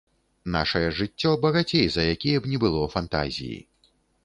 Нашае 0.53 0.87
жыццё 0.99 1.33
багацей 1.43 1.85
за 1.97 2.07
якія 2.15 2.41
б 2.47 2.51
ні 2.55 2.63
было 2.65 2.83
фантазіі. 2.97 3.57